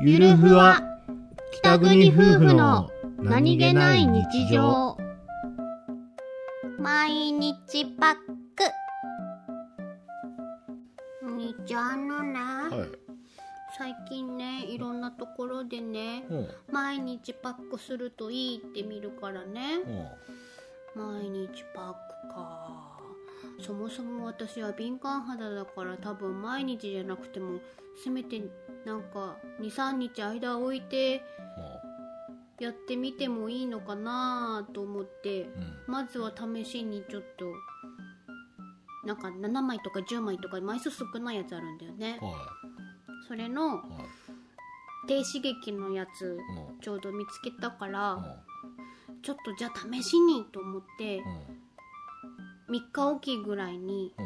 [0.00, 0.80] ゆるふわ
[1.50, 4.96] 北国夫婦の何気ない日常。
[6.78, 8.18] 毎日パック。
[11.26, 12.88] 兄ちゃんあのね、はい。
[13.76, 16.48] 最近ねいろんなところでねうん。
[16.70, 19.80] 毎日パックするといいって見るからね。
[20.96, 21.22] うん。
[21.22, 21.94] 毎日パッ
[22.28, 22.97] クか
[23.60, 27.58] そもそも私は敏感肌だから多分毎日じゃなくても
[28.02, 28.40] せめて
[28.84, 31.22] なんか23日間を置いて
[32.60, 35.78] やってみてもいいのかなと思ってうん。
[35.86, 37.46] まずは試しにちょっと
[39.04, 42.18] なんか7枚とか10枚とか枚数少ないやつあるんだよね。
[42.20, 42.34] は
[43.26, 43.82] それのいはい。
[45.06, 46.38] 低刺激のやつ
[46.70, 46.80] うん。
[46.80, 47.92] ちょうど見つけたかうん。
[47.92, 48.44] ら
[49.22, 51.24] ちょっとじゃあ試しにと思ってうん
[52.70, 54.22] 3日おきぐらいにう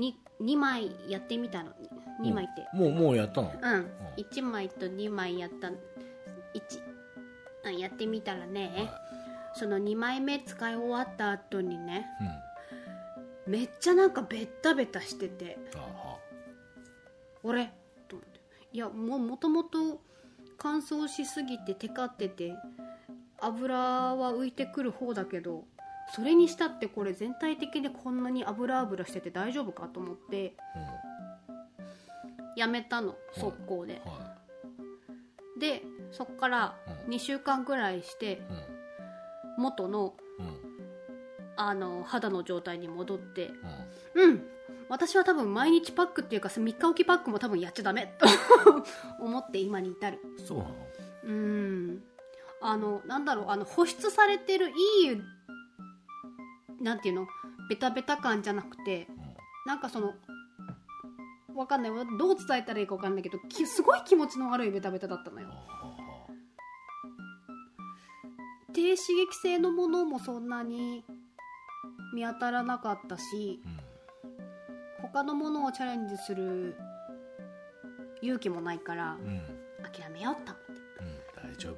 [0.00, 1.72] ん 2, 2枚やってみたの。
[2.22, 2.76] 2枚って。
[2.76, 3.50] もうもうやったの？
[3.50, 3.90] うん。
[4.18, 5.72] 1枚と2枚やった1
[7.64, 8.90] うんやってみたらね
[9.54, 12.06] その2枚目使い終わった後にね
[13.46, 13.52] うん。
[13.52, 15.58] めっちゃなんかベッタベタしてて
[17.42, 17.72] 俺
[18.08, 18.40] と思って。
[18.72, 20.00] いやもうもともと
[20.58, 22.52] 乾燥しすぎてテカってて
[23.40, 25.64] 油は浮いてくる方だけど
[26.14, 30.54] それにしたってこれ全体的にこんなに油油してて大丈夫かと思って
[32.56, 34.00] やめたの速攻で。
[35.58, 37.14] でそっからうん。
[37.14, 38.38] 2週間ぐらいしてい
[39.58, 40.14] 元の
[41.56, 43.50] あの肌の状態に戻って
[44.14, 44.30] うん。
[44.30, 44.42] うん。
[44.88, 48.26] 私は多分毎日パックっていうか3日おきパックも多分やっちゃダメと
[49.18, 50.18] 思って今に至る。
[50.46, 50.74] そうなの？
[51.24, 52.02] うん。
[52.60, 54.72] あのなんだろうあの保湿されてるい
[55.12, 55.22] い
[56.80, 57.26] なんていうの？
[57.68, 59.08] ベタベタ感じゃなくて
[59.66, 60.14] なんかその
[61.54, 61.92] わかんない。
[62.18, 65.48] どう伝えたらいいかわかんないけどきすごい気持ちの悪いベタベタだったのよ。
[68.74, 71.02] 低刺激性のものもそんなに
[72.14, 73.80] 見当たらなかったしうん
[75.02, 76.76] 他のものをチャレンジする
[78.20, 79.40] 勇気もないからうん
[79.82, 80.72] 諦めようと思って。
[81.44, 81.52] うん。
[81.52, 81.76] 大丈夫。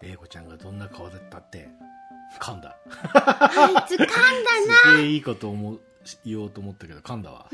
[0.00, 1.68] 英子ちゃんがどんな顔だったって
[2.40, 2.76] 噛んだ。
[3.14, 4.74] あいつ噛んだな。
[4.92, 5.80] すげえいいこと思う
[6.24, 7.46] 言おうと思ったけど噛んだわ